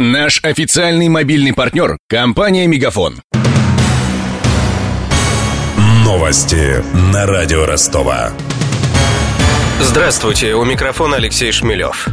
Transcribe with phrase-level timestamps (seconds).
[0.00, 3.22] Наш официальный мобильный партнер– компания «Мегафон».
[6.04, 6.82] Новости
[7.12, 8.32] на радио Ростова.
[9.80, 12.08] Здравствуйте, у микрофона Алексей Шмелев.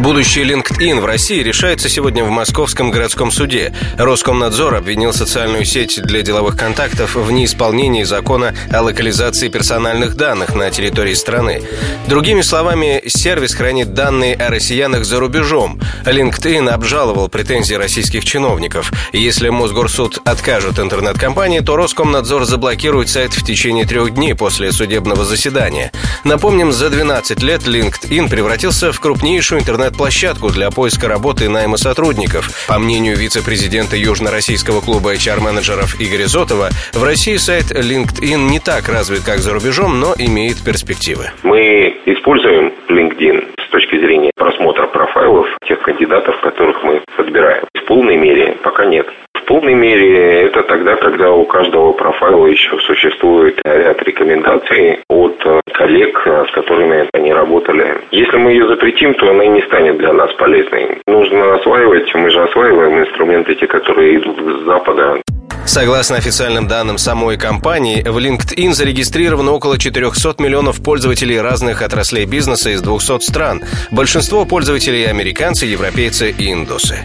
[0.00, 3.74] Будущее LinkedIn в России решается сегодня в Московском городском суде.
[3.98, 10.70] Роскомнадзор обвинил социальную сеть для деловых контактов в неисполнении закона о локализации персональных данных на
[10.70, 11.62] территории страны.
[12.08, 15.78] Другими словами, сервис хранит данные о россиянах за рубежом.
[16.06, 18.90] LinkedIn обжаловал претензии российских чиновников.
[19.12, 25.92] Если Мосгорсуд откажет интернет-компании, то Роскомнадзор заблокирует сайт в течение трех дней после судебного заседания.
[26.24, 31.76] Напомним, за 12 лет LinkedIn превратился в крупнейшую интернет интернет-площадку для поиска работы и найма
[31.76, 32.66] сотрудников.
[32.68, 39.22] По мнению вице-президента Южно-Российского клуба HR-менеджеров Игоря Зотова, в России сайт LinkedIn не так развит,
[39.24, 41.30] как за рубежом, но имеет перспективы.
[41.42, 47.64] Мы используем LinkedIn с точки зрения просмотра профайлов тех кандидатов, которых мы подбираем.
[47.74, 49.06] В полной мере пока нет.
[49.50, 56.22] Полной мере это тогда, когда у каждого профайла еще существует ряд рекомендаций от э, коллег,
[56.24, 57.96] э, с которыми они работали.
[58.12, 61.02] Если мы ее запретим, то она не станет для нас полезной.
[61.08, 65.20] Нужно осваивать, мы же осваиваем инструменты, те, которые идут с Запада.
[65.64, 72.70] Согласно официальным данным самой компании, в LinkedIn зарегистрировано около 400 миллионов пользователей разных отраслей бизнеса
[72.70, 73.62] из 200 стран.
[73.90, 76.98] Большинство пользователей– американцы, европейцы и индусы.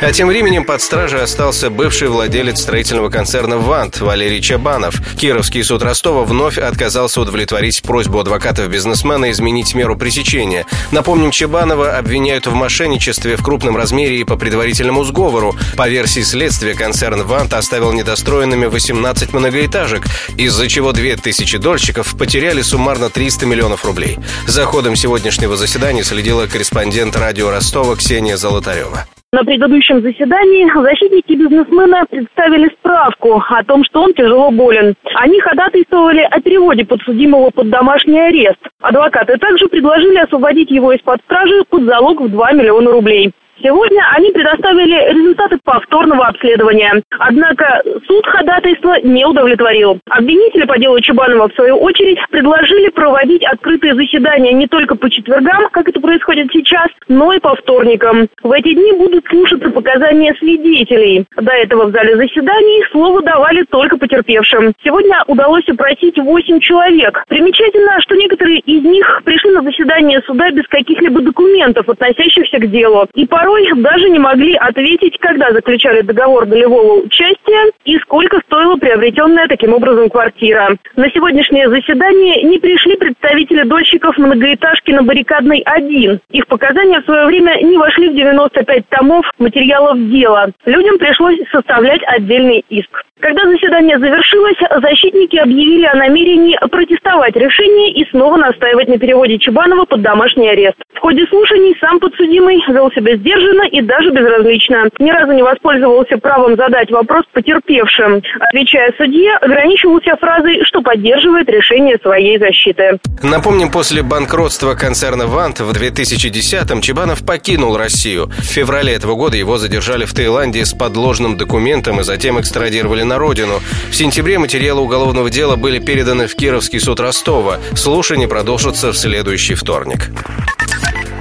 [0.00, 5.00] А тем временем под стражей остался бывший владелец строительного концерна «Вант» Валерий Чабанов.
[5.16, 10.66] Кировский суд Ростова вновь отказался удовлетворить просьбу адвокатов бизнесмена изменить меру пресечения.
[10.90, 15.56] Напомним, Чабанова обвиняют в мошенничестве в крупном размере и по предварительному сговору.
[15.76, 20.04] По версии следствия, концерн «Вант» оставил недостроенными 18 многоэтажек,
[20.36, 24.18] из-за чего 2000 дольщиков потеряли суммарно 300 миллионов рублей.
[24.46, 29.06] За ходом сегодняшнего заседания следила корреспондент радио Ростова Ксения Золотарева.
[29.34, 34.94] На предыдущем заседании защитники бизнесмена представили справку о том, что он тяжело болен.
[35.16, 38.60] Они ходатайствовали о переводе подсудимого под домашний арест.
[38.80, 43.32] Адвокаты также предложили освободить его из-под стражи под залог в 2 миллиона рублей.
[43.62, 47.02] Сегодня они предоставили результаты повторного обследования.
[47.18, 50.00] Однако суд ходатайство не удовлетворил.
[50.10, 55.68] Обвинители по делу Чубанова, в свою очередь, предложили проводить открытые заседания не только по четвергам,
[55.70, 58.28] как это происходит сейчас, но и по вторникам.
[58.42, 61.24] В эти дни будут слушаться показания свидетелей.
[61.36, 64.72] До этого в зале заседаний слово давали только потерпевшим.
[64.82, 67.22] Сегодня удалось опросить 8 человек.
[67.28, 73.06] Примечательно, что некоторые из них пришли на заседание суда без каких-либо документов, относящихся к делу.
[73.14, 78.76] И по порой даже не могли ответить, когда заключали договор долевого участия и сколько стоила
[78.76, 80.76] приобретенная таким образом квартира.
[80.96, 86.20] На сегодняшнее заседание не пришли представители дольщиков многоэтажки на Баррикадной 1.
[86.30, 90.48] Их показания в свое время не вошли в 95 томов материалов дела.
[90.64, 93.04] Людям пришлось составлять отдельный иск.
[93.20, 99.84] Когда заседание завершилось, защитники объявили о намерении протестовать решение и снова настаивать на переводе Чебанова
[99.84, 100.76] под домашний арест.
[100.94, 103.33] В ходе слушаний сам подсудимый вел себя сдержанно
[103.70, 104.88] и даже безразлично.
[104.98, 108.22] Ни разу не воспользовался правом задать вопрос потерпевшим.
[108.40, 112.98] Отвечая судье, ограничивался фразой, что поддерживает решение своей защиты.
[113.22, 118.26] Напомним, после банкротства концерна «Вант» в 2010-м Чебанов покинул Россию.
[118.38, 123.18] В феврале этого года его задержали в Таиланде с подложным документом и затем экстрадировали на
[123.18, 123.60] родину.
[123.90, 127.58] В сентябре материалы уголовного дела были переданы в Кировский суд Ростова.
[127.74, 130.10] Слушание продолжится в следующий вторник.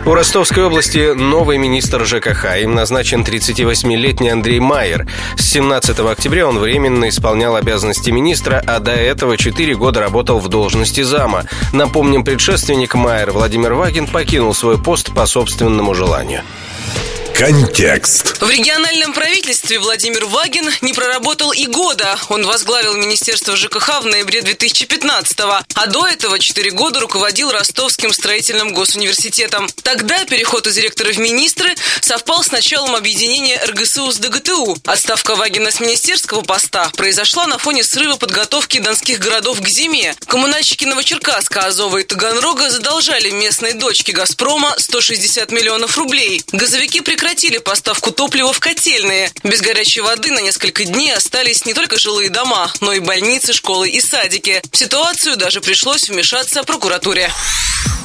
[0.06, 2.62] У Ростовской области новый министр ЖКХ.
[2.62, 5.08] Им назначен 38-летний Андрей Майер.
[5.38, 10.50] С 17 октября он временно исполнял обязанности министра, а до этого 4 года работал в
[10.50, 11.46] должности зама.
[11.72, 16.41] Напомним, предшественник Майер Владимир Вагин покинул свой пост по собственному желанию.
[17.36, 18.40] Контекст.
[18.42, 22.18] В региональном правительстве Владимир Вагин не проработал и года.
[22.30, 28.72] Он возглавил Министерство ЖКХ в ноябре 2015-го, а до этого 4 года руководил Ростовским строительным
[28.74, 29.68] госуниверситетом.
[29.82, 34.78] Тогда переход из директора в министры совпал с началом объединения РГСУ с ДГТУ.
[34.86, 40.16] Отставка Вагина с министерского поста произошла на фоне срыва подготовки донских городов к зиме.
[40.28, 46.44] Коммунальщики Новочеркасска, Азова и Таганрога задолжали местной дочке «Газпрома» 160 миллионов рублей.
[46.52, 49.31] Газовики прекратили прекратили поставку топлива в котельные.
[49.43, 53.90] Без горячей воды на несколько дней остались не только жилые дома, но и больницы, школы
[53.90, 54.61] и садики.
[54.70, 57.31] В ситуацию даже пришлось вмешаться прокуратуре.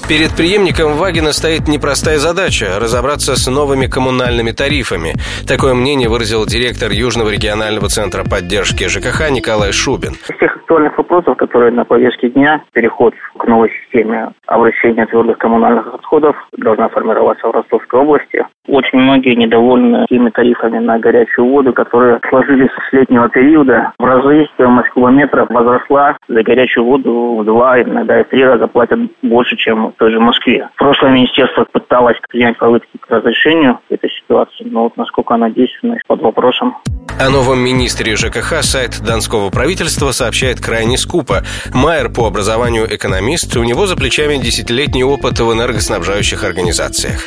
[0.09, 5.13] Перед преемником Вагина стоит непростая задача– разобраться с новыми коммунальными тарифами.
[5.47, 10.13] Такое мнение выразил директор Южного регионального центра поддержки ЖКХ Николай Шубин.
[10.13, 15.93] Из всех актуальных вопросов, которые на повестке дня, переход к новой системе обращения твердых коммунальных
[15.93, 18.47] отходов должна формироваться в Ростовской области.
[18.67, 23.93] Очень многие недовольны теми тарифами на горячую воду, которые сложились с летнего периода.
[23.99, 26.17] В разы стоимость кубометра возросла.
[26.29, 30.69] За горячую воду в два, иногда и три раза платят больше, чем той же Москве.
[30.77, 36.23] Прошлое министерство пыталось принять попытки к разрешению этой ситуации, но вот насколько она действенна, под
[36.23, 36.77] вопросом.
[37.21, 41.43] О новом министре ЖКХ сайт Донского правительства сообщает крайне скупо.
[41.75, 47.21] Майер по образованию экономист, у него за плечами десятилетний опыт в энергоснабжающих организациях.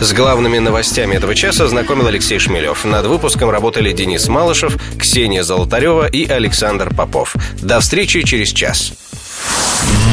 [0.00, 2.84] С главными новостями этого часа знакомил Алексей Шмелев.
[2.84, 7.34] Над выпуском работали Денис Малышев, Ксения Золотарева и Александр Попов.
[7.62, 8.94] До встречи через час.